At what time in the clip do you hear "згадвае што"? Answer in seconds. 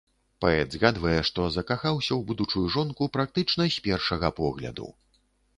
0.77-1.45